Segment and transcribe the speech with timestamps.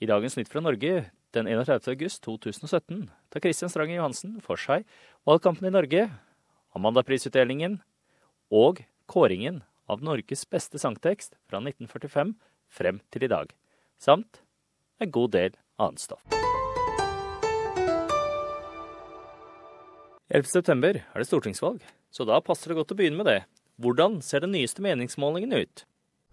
[0.00, 1.88] I dagens Nytt fra Norge den 31.
[1.92, 4.86] august 2017 tar Kristian Strange Johansen for seg
[5.28, 6.06] valgkampen i Norge,
[6.72, 7.74] Amanda-prisutdelingen
[8.48, 8.80] og
[9.12, 9.58] kåringen
[9.92, 12.32] av Norges beste sangtekst fra 1945
[12.72, 13.52] frem til i dag,
[14.00, 14.40] samt
[15.04, 16.24] en god del annet stoff.
[20.32, 20.48] 11.
[20.48, 23.40] september er det stortingsvalg, så da passer det godt å begynne med det.
[23.76, 25.84] Hvordan ser den nyeste meningsmålingen ut?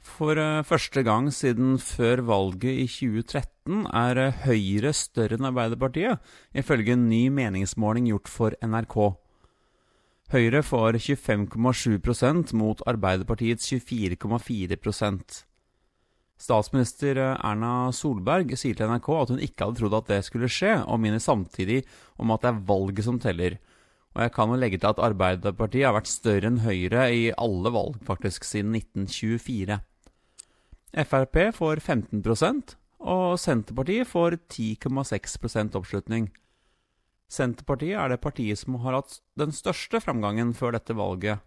[0.08, 6.24] For uh, første gang siden før valget i 2013 er uh, Høyre større enn Arbeiderpartiet,
[6.56, 8.98] ifølge en ny meningsmåling gjort for NRK.
[10.32, 15.46] Høyre får 25,7% mot Arbeiderpartiets 24,4
[16.38, 20.50] Statsminister eh, Erna Solberg sier til NRK at hun ikke hadde trodd at det skulle
[20.52, 21.80] skje, og minner samtidig
[22.22, 23.58] om at det er valget som teller.
[24.14, 27.74] Og jeg kan jo legge til at Arbeiderpartiet har vært større enn Høyre i alle
[27.74, 29.80] valg, faktisk siden 1924.
[30.96, 36.30] Frp får 15% og Senterpartiet får 10,6% oppslutning.
[37.28, 41.44] Senterpartiet er det partiet som har hatt den største framgangen før dette valget.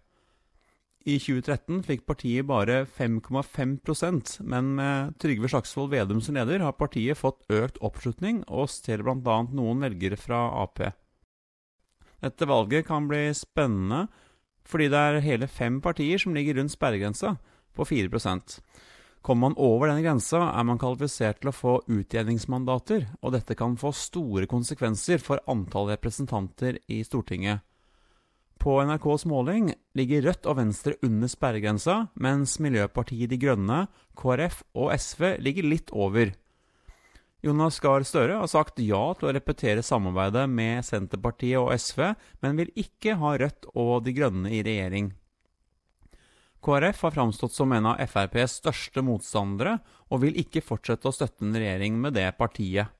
[1.01, 7.17] I 2013 fikk partiet bare 5,5% men med Trygve Slagsvold Vedum som leder har partiet
[7.17, 9.39] fått økt oppslutning og stjeler bl.a.
[9.49, 10.83] noen velgere fra Ap.
[12.21, 14.05] Dette valget kan bli spennende
[14.69, 17.33] fordi det er hele fem partier som ligger rundt sperregrensa
[17.73, 18.11] på 4
[19.21, 23.75] Kommer man over denne grensa, er man kvalifisert til å få utjevningsmandater, og dette kan
[23.77, 27.61] få store konsekvenser for antall representanter i Stortinget.
[28.61, 34.91] På NRKs måling ligger Rødt og Venstre under sperregrensa, mens Miljøpartiet De Grønne, KrF og
[34.93, 36.33] SV ligger litt over.
[37.41, 42.11] Jonas Gahr Støre har sagt ja til å repetere samarbeidet med Senterpartiet og SV,
[42.41, 45.09] men vil ikke ha Rødt og De Grønne i regjering.
[46.61, 49.79] KrF har framstått som en av FrPs største motstandere,
[50.13, 52.93] og vil ikke fortsette å støtte en regjering med det partiet.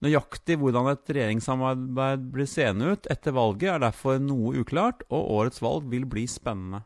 [0.00, 5.60] Nøyaktig hvordan et regjeringssamarbeid blir seende ut etter valget, er derfor noe uklart, og årets
[5.62, 6.82] valg vil bli spennende.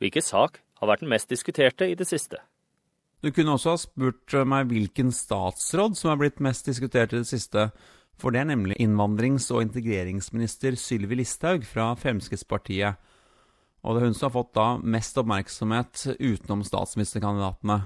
[0.00, 2.38] Hvilken sak har vært den mest diskuterte i det siste?
[3.24, 7.28] Du kunne også ha spurt meg hvilken statsråd som er blitt mest diskutert i det
[7.28, 7.70] siste,
[8.16, 13.00] for det er nemlig innvandrings- og integreringsminister Sylvi Listhaug fra Fremskrittspartiet.
[13.86, 17.84] Og det er hun som har fått da mest oppmerksomhet utenom statsministerkandidatene.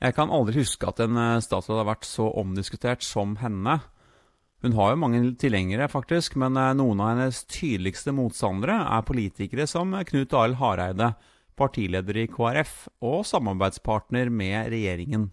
[0.00, 3.80] Jeg kan aldri huske at en eh, statsråd har vært så omdiskutert som henne.
[4.64, 9.66] Hun har jo mange tilhengere, faktisk, men eh, noen av hennes tydeligste motstandere er politikere
[9.68, 11.10] som Knut Arild Hareide,
[11.58, 15.28] partileder i KrF og samarbeidspartner med regjeringen.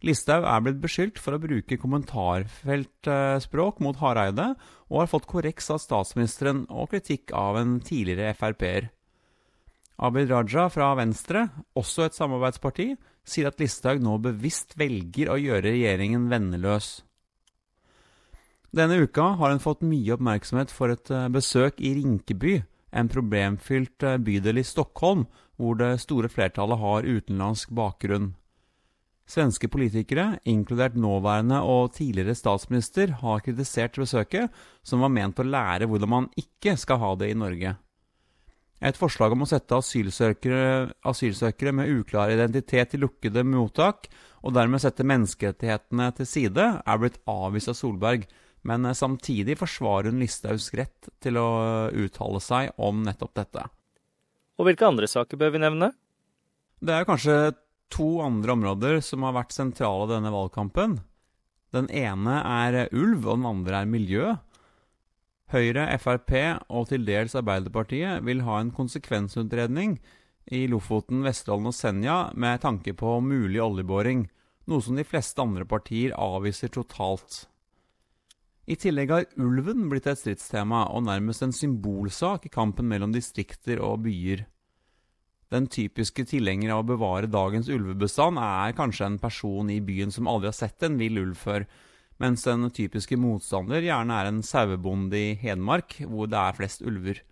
[0.00, 4.54] Listhaug er blitt beskyldt for å bruke kommentarfeltspråk mot Hareide,
[4.88, 8.88] og har fått korreks av statsministeren og kritikk av en tidligere Frp-er.
[10.00, 12.94] Abid Raja fra Venstre, også et samarbeidsparti,
[13.28, 17.02] sier at Listhaug nå bevisst velger å gjøre regjeringen venneløs.
[18.72, 22.60] Denne uka har hun fått mye oppmerksomhet for et eh, besøk i Rinkeby,
[22.96, 25.26] en problemfylt eh, bydel i Stockholm,
[25.60, 28.32] hvor det store flertallet har utenlandsk bakgrunn.
[29.30, 34.50] Svenske politikere, inkludert nåværende og tidligere statsminister, har kritisert besøket,
[34.82, 37.76] som var ment å lære hvordan man ikke skal ha det i Norge.
[38.80, 44.08] Et forslag om å sette asylsøkere, asylsøkere med uklar identitet i lukkede mottak,
[44.40, 48.24] og dermed sette menneskerettighetene til side, er blitt avvist av Solberg,
[48.66, 51.48] men eh, samtidig forsvarer hun Listhaugs rett til å
[51.90, 53.66] eh, uttale seg om nettopp dette.
[54.58, 55.92] Og hvilke andre saker bør vi nevne?
[56.80, 57.36] Det er kanskje
[57.92, 61.00] to andre områder som har vært sentrale i denne valgkampen.
[61.74, 64.32] Den ene er ulv, og den andre er miljø.
[65.50, 66.32] Høyre, Frp
[66.70, 69.98] og til dels Arbeiderpartiet vil ha en konsekvensutredning
[70.54, 74.28] i Lofoten, Vesterålen og Senja med tanke på mulig oljeboring,
[74.70, 77.44] noe som de fleste andre partier avviser totalt.
[78.70, 83.82] I tillegg har ulven blitt et stridstema og nærmest en symbolsak i kampen mellom distrikter
[83.82, 84.44] og byer.
[85.50, 90.28] Den typiske tilhenger av å bevare dagens ulvebestand er kanskje en person i byen som
[90.30, 91.64] aldri har sett en vill ulv før,
[92.22, 97.22] mens den typiske motstander gjerne er en sauebonde i Hedmark, hvor det er flest ulver.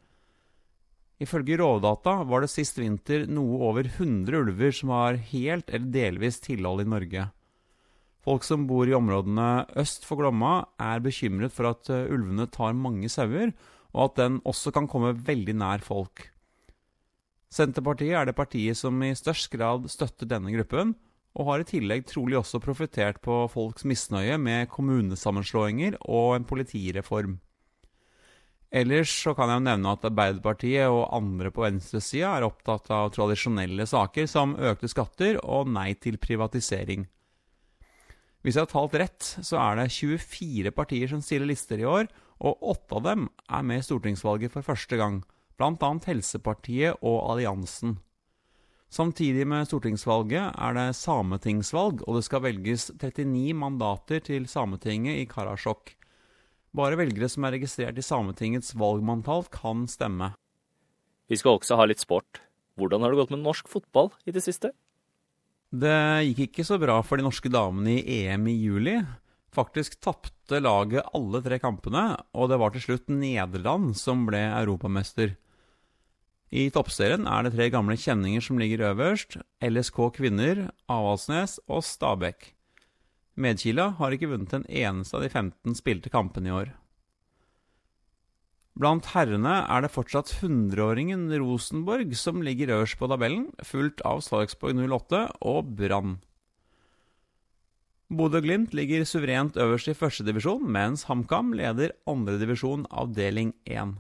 [1.22, 6.38] Ifølge Rovdata var det sist vinter noe over 100 ulver som har helt eller delvis
[6.42, 7.26] tilhold i Norge.
[8.22, 12.74] Folk som bor i områdene øst for Glomma, er bekymret for at eh, ulvene tar
[12.74, 13.54] mange sauer,
[13.94, 16.26] og at den også kan komme veldig nær folk.
[17.48, 20.94] Senterpartiet er det partiet som i størst grad støtter denne gruppen,
[21.38, 27.38] og har i tillegg trolig også profittert på folks misnøye med kommunesammenslåinger og en politireform.
[28.68, 33.86] Ellers så kan jeg nevne at Arbeiderpartiet og andre på venstresida er opptatt av tradisjonelle
[33.88, 37.06] saker som økte skatter og nei til privatisering.
[38.44, 42.10] Hvis jeg har talt rett, så er det 24 partier som stiller lister i år,
[42.38, 45.22] og åtte av dem er med i stortingsvalget for første gang,
[45.58, 45.90] bl.a.
[46.06, 47.98] Helsepartiet og Alliansen.
[48.88, 55.26] Samtidig med stortingsvalget er det sametingsvalg, og det skal velges 39 mandater til Sametinget i
[55.28, 55.92] Karasjok.
[56.72, 60.32] Bare velgere som er registrert i Sametingets valgmanntall, kan stemme.
[61.28, 62.40] Vi skal også ha litt sport.
[62.80, 64.72] Hvordan har det gått med norsk fotball i det siste?
[65.68, 68.96] Det gikk ikke så bra for de norske damene i EM i juli.
[69.52, 75.34] Faktisk tapte laget alle tre kampene, og det var til slutt Nederland som ble europamester.
[76.48, 79.36] I toppserien er det tre gamle kjenninger som ligger øverst.
[79.60, 82.54] LSK Kvinner, Avaldsnes og Stabæk.
[83.36, 86.70] Medkila har ikke vunnet en eneste av de 15 spilte kampene i år.
[88.78, 94.78] Blant herrene er det fortsatt 100-åringen Rosenborg som ligger øverst på tabellen, fulgt av Sarpsborg
[94.78, 96.16] 08 og Brann.
[98.08, 103.98] Bodø-Glimt ligger suverent øverst i førstedivisjon, mens HamKam leder andredivisjon avdeling 1.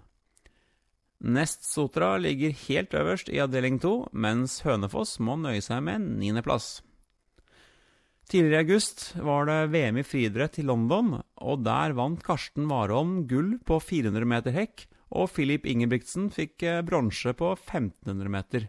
[1.18, 6.78] Nest Sotra ligger helt øverst i avdeling 2, mens Hønefoss må nøye seg med niendeplass.
[8.28, 13.22] Tidligere i august var det VM i friidrett i London, og der vant Karsten Warholm
[13.26, 14.84] gull på 400 meter hekk,
[15.16, 18.68] og Filip Ingebrigtsen fikk eh, bronse på 1500 meter.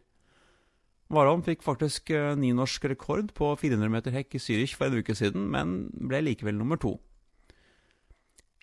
[1.12, 5.04] Warholm fikk faktisk eh, ny norsk rekord på 400 meter hekk i Zürich for en
[5.04, 6.96] uke siden, men ble likevel nummer to.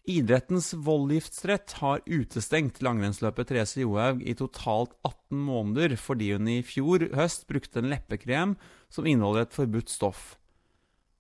[0.06, 7.08] Idrettens voldgiftsrett har utestengt langrennsløpet Therese Johaug i totalt 18 måneder fordi hun i fjor
[7.18, 8.52] høst brukte en leppekrem
[8.86, 10.36] som inneholder et forbudt stoff.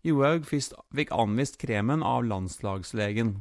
[0.06, 3.40] Johaug fikk anvist kremen av landslagslegen.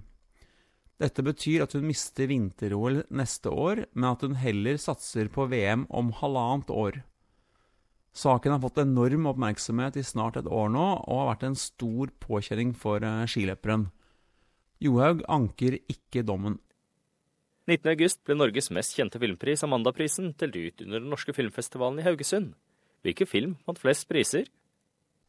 [0.98, 5.84] Dette betyr at hun mister vinter-OL neste år, men at hun heller satser på VM
[5.94, 7.04] om halvannet år.
[8.16, 12.14] Saken har fått enorm oppmerksomhet i snart et år nå, og har vært en stor
[12.24, 13.90] påkjenning for eh, skiløperen.
[14.84, 16.60] Johaug anker ikke dommen.
[17.70, 22.54] 19.8 ble Norges mest kjente filmpris, Amandaprisen, delt ut under den norske filmfestivalen i Haugesund.
[23.06, 24.46] Hvilken film vant flest priser?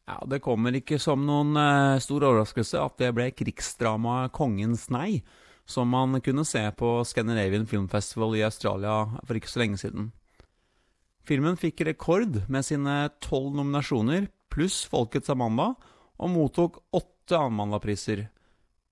[0.07, 5.23] Ja, Det kommer ikke som noen uh, stor overraskelse at det ble krigsdramaet 'Kongens nei',
[5.65, 10.11] som man kunne se på Scandinavian Film Festival i Australia for ikke så lenge siden.
[11.27, 15.73] Filmen fikk rekord med sine tolv nominasjoner pluss Folkets Amanda,
[16.17, 18.29] og mottok åtte Amandapriser.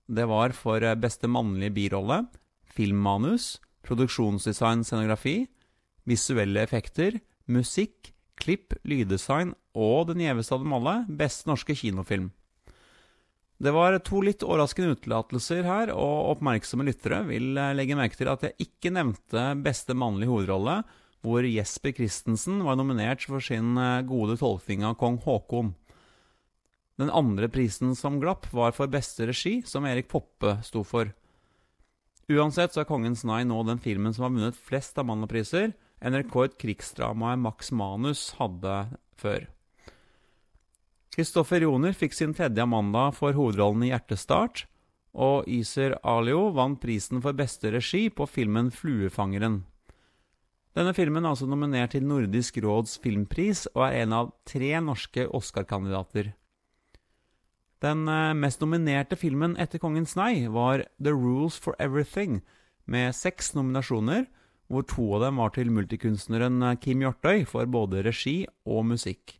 [0.06, 2.22] Det var for eh, beste mannlige birolle,
[2.76, 3.56] filmmanus,
[3.86, 5.46] produksjonsdesign, scenografi,
[6.06, 7.18] visuelle effekter,
[7.50, 12.30] musikk, klipp, lyddesign og den gjeveste av dem alle, beste norske kinofilm.
[13.56, 18.30] Det var to litt overraskende utelatelser her, og oppmerksomme lyttere vil eh, legge merke til
[18.30, 20.82] at jeg ikke nevnte beste mannlige hovedrolle,
[21.24, 25.72] hvor Jesper Christensen var nominert for sin eh, gode tolkning av kong Haakon.
[26.96, 31.12] Den andre prisen som glapp, var for beste regi, som Erik Poppe sto for.
[32.28, 36.58] Uansett så er 'Kongens nei' nå den filmen som har vunnet flest Amanda-priser, en rekord
[36.58, 39.46] krigsdramaet Max Manus hadde før.
[41.14, 44.66] Kristoffer Joner fikk sin tredje Amanda for hovedrollen i 'Hjertestart',
[45.14, 49.62] og Iser Alio vant prisen for beste regi på filmen 'Fluefangeren'.
[50.76, 55.24] Denne filmen er altså nominert til Nordisk råds filmpris, og er en av tre norske
[55.32, 56.34] Oscar-kandidater.
[57.84, 62.40] Den eh, mest nominerte filmen etter Kongens nei var The Rules for Everything,
[62.86, 64.28] med seks nominasjoner,
[64.70, 69.36] hvor to av dem var til multikunstneren eh, Kim Hjortøy for både regi og musikk.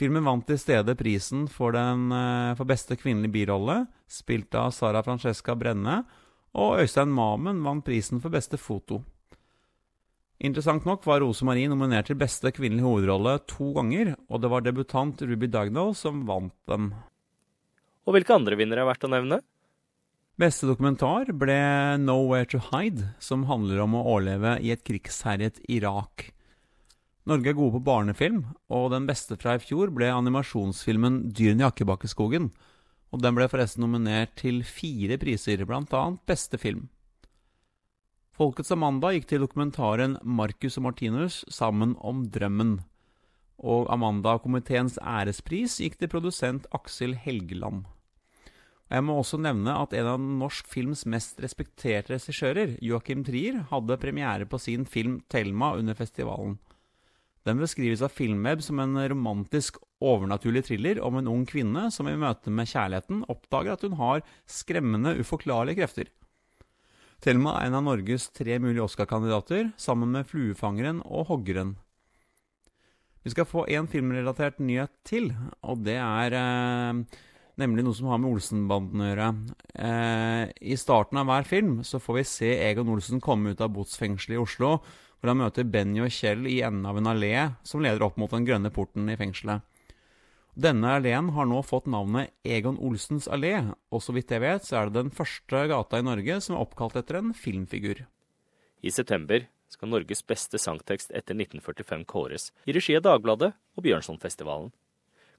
[0.00, 5.02] Filmen vant i stedet prisen for, den, eh, for beste kvinnelige birolle, spilt av Sara
[5.04, 6.04] Francesca Brenne,
[6.56, 9.02] og Øystein Mamen vant prisen for beste foto.
[10.40, 14.64] Interessant nok var Rose Marie nominert til beste kvinnelige hovedrolle to ganger, og det var
[14.64, 16.94] debutant Ruby Dagnall som vant den.
[18.08, 19.42] Og hvilke andre vinnere er verdt å nevne?
[20.40, 21.58] Beste dokumentar ble
[22.00, 26.30] Nowhere to Hide, som handler om å overleve i et krigsherjet Irak.
[27.28, 28.40] Norge er gode på barnefilm,
[28.72, 32.48] og den beste fra i fjor ble animasjonsfilmen Dyrene i Akkebakkeskogen.
[33.12, 36.02] Og den ble forresten nominert til fire priser, bl.a.
[36.24, 36.88] beste film.
[38.40, 42.78] Folkets Amanda gikk til dokumentaren Marcus og Martinus sammen om drømmen.
[43.60, 47.82] Og Amanda-komiteens ærespris gikk til produsent Aksel Helgeland.
[48.88, 53.98] Jeg må også nevne at en av norsk films mest respekterte regissører, Joachim Trier, hadde
[54.00, 56.56] premiere på sin film 'Thelma' under festivalen.
[57.44, 62.16] Den beskrives av Filmweb som en romantisk, overnaturlig thriller om en ung kvinne som i
[62.16, 66.08] møte med kjærligheten oppdager at hun har skremmende, uforklarlige krefter.
[67.20, 71.74] Thelma er en av Norges tre mulige Oscar-kandidater, sammen med 'Fluefangeren' og 'Hoggeren'.
[73.22, 77.04] Vi skal få en filmrelatert nyhet til, og det er eh,
[77.60, 79.28] nemlig noe som har med Olsenbanden å gjøre.
[79.76, 83.68] Eh, I starten av hver film så får vi se Egon Olsen komme ut av
[83.68, 84.80] botsfengselet i Oslo,
[85.20, 88.30] hvor han møter Benny og Kjell i enden av en allé som leder opp mot
[88.30, 89.60] den grønne porten i fengselet.
[90.58, 93.54] Denne alleen har nå fått navnet Egon Olsens allé,
[93.90, 96.64] og så vidt jeg vet, så er det den første gata i Norge som er
[96.64, 98.04] oppkalt etter en filmfigur.
[98.82, 104.72] I september skal Norges beste sangtekst etter 1945 kåres, i regi av Dagbladet og Bjørnsonfestivalen.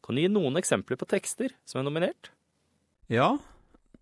[0.02, 2.32] Kan du gi noen eksempler på tekster som er nominert?
[3.12, 3.36] Ja,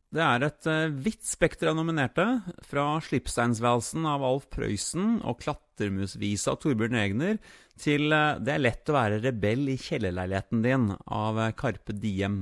[0.10, 2.24] det er et uh, vidt spekter av nominerte,
[2.66, 7.38] fra Slipsteinsvalsen av Alf Prøysen og Klatremusvisa av Torbjørn Egner,
[7.78, 12.42] til uh, Det er lett å være rebell i kjellerleiligheten din av uh, Karpe Diem.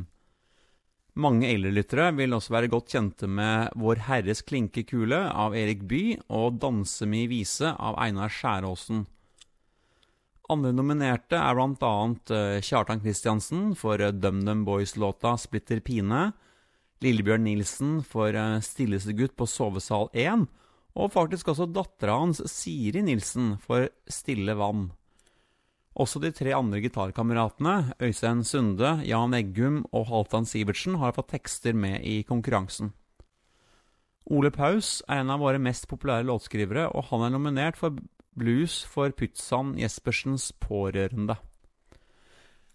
[1.20, 6.22] Mange eldrelyttere vil også være godt kjente med Vår Herres klinke kule av Erik Bye
[6.32, 9.04] og Danse mi vise av Einar Skjæråsen.
[10.54, 11.90] Andre nominerte er bl.a.
[11.90, 12.32] annet
[12.64, 16.30] Kjartan Kristiansen for eh, DumDum Boys-låta 'Splitter pine',
[17.06, 20.48] Lillebjørn Nilsen for eh, 'Stilleste gutt på sovesal 1',
[20.98, 24.90] og faktisk også dattera hans Siri Nilsen for 'Stille vann'.
[25.98, 31.74] Også de tre andre gitarkameratene, Øystein Sunde, Jan Eggum og Halvdan Sivertsen, har fått tekster
[31.74, 32.94] med i konkurransen.
[34.30, 37.98] Ole Paus er en av våre mest populære låtskrivere, og han er nominert for
[38.38, 41.38] blues for Pytzan Jespersens pårørende.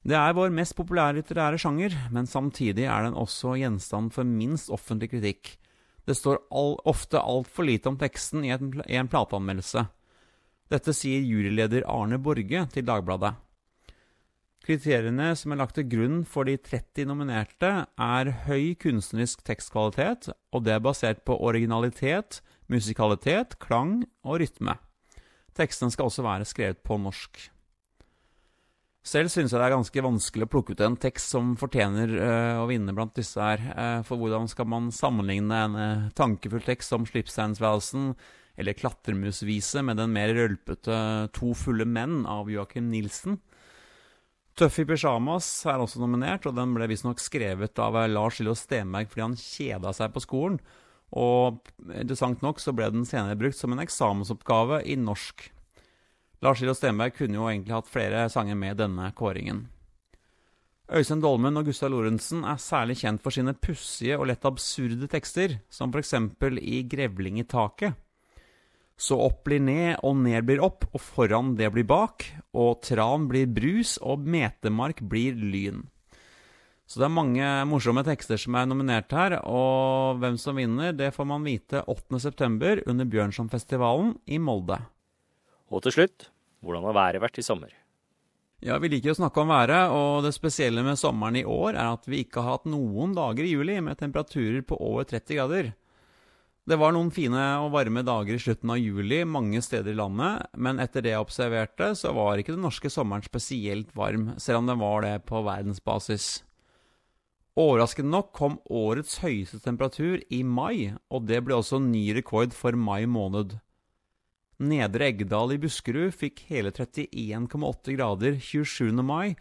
[0.02, 4.72] Det er vår mest populære litterære sjanger, men samtidig er den også gjenstand for minst
[4.74, 5.52] offentlig kritikk.
[6.02, 9.84] Det står all, ofte altfor lite om teksten i en, i en plateanmeldelse.
[10.72, 13.36] Dette sier juryleder Arne Borge til Dagbladet.
[14.62, 20.66] Kriteriene som er lagt til grunn for de 30 nominerte, er høy kunstnerisk tekstkvalitet, og
[20.66, 22.40] det er basert på originalitet,
[22.70, 24.78] musikalitet, klang og rytme.
[25.58, 27.51] Tekstene skal også være skrevet på norsk.
[29.02, 32.60] Selv syns jeg det er ganske vanskelig å plukke ut en tekst som fortjener uh,
[32.62, 33.62] å vinne blant disse her.
[33.74, 38.12] Uh, for hvordan skal man sammenligne en uh, tankefull tekst som Slipsteinsvalsen
[38.62, 40.98] eller Klatremusvise med den mer rølpete
[41.34, 43.40] To fulle menn av Joakim Nilsen?
[44.54, 49.08] Tøff i pysjamas er også nominert, og den ble visstnok skrevet av Lars Lillo Stenberg
[49.10, 50.60] fordi han kjeda seg på skolen.
[51.12, 51.58] Og
[51.90, 55.48] interessant nok så ble den senere brukt som en eksamensoppgave i norsk.
[56.42, 59.68] Lars Lillo Stenberg kunne jo egentlig hatt flere sanger med denne kåringen.
[60.92, 65.54] Øystein Dolmen og Gustav Lorentzen er særlig kjent for sine pussige og lett absurde tekster,
[65.70, 66.12] som f.eks.
[66.58, 67.94] i Grevling i taket.
[68.98, 73.24] Så opp blir ned, og ned blir opp, og foran det blir bak, og tran
[73.30, 75.86] blir brus, og metemark blir lyn.
[76.84, 81.14] Så det er mange morsomme tekster som er nominert her, og hvem som vinner, det
[81.14, 82.82] får man vite 8.9.
[82.90, 84.82] under Bjørnsonfestivalen i Molde.
[85.72, 86.28] Og til slutt,
[86.62, 87.72] hvordan har været vært i sommer?
[88.62, 91.96] Ja, Vi liker å snakke om været, og det spesielle med sommeren i år er
[91.96, 95.72] at vi ikke har hatt noen dager i juli med temperaturer på over 30 grader.
[96.62, 100.46] Det var noen fine og varme dager i slutten av juli mange steder i landet,
[100.54, 104.70] men etter det jeg observerte, så var ikke den norske sommeren spesielt varm, selv om
[104.70, 106.44] den var det på verdensbasis.
[107.58, 112.78] Overraskende nok kom årets høyeste temperatur i mai, og det ble også ny rekord for
[112.78, 113.58] mai måned.
[114.62, 118.92] Nedre Eggdal i Buskerud fikk hele 31,8 grader 27.
[119.02, 119.34] mai,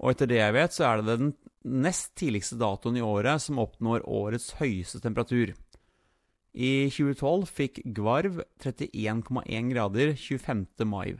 [0.00, 1.32] og etter det jeg vet, så er det den
[1.80, 5.54] nest tidligste datoen i året som oppnår årets høyeste temperatur.
[6.52, 10.64] I 2012 fikk Gvarv 31,1 grader 25.
[10.88, 11.16] mai.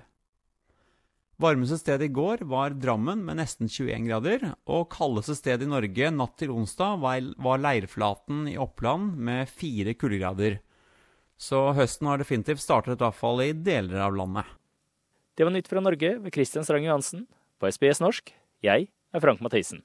[1.41, 6.11] Varmeste sted i går var Drammen med nesten 21 grader, og kaldeste sted i Norge
[6.13, 10.59] natt til onsdag var Leirflaten i Oppland med fire kuldegrader.
[11.41, 14.49] Så høsten har definitivt startet, i hvert fall i deler av landet.
[15.39, 17.25] Det var Nytt fra Norge ved Christian Strang Johansen
[17.57, 18.35] på SBS norsk.
[18.61, 19.81] Jeg er Frank Mathisen.